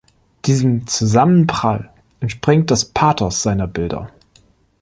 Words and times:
Diesem 0.45 0.87
Zusammenprall 0.87 1.91
entspringt 2.21 2.71
das 2.71 2.85
Pathos 2.85 3.43
seiner 3.43 3.67
Bilder. 3.67 4.09